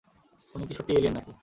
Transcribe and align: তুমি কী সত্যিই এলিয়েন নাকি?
তুমি 0.55 0.63
কী 0.67 0.73
সত্যিই 0.77 0.97
এলিয়েন 0.97 1.15
নাকি? 1.17 1.31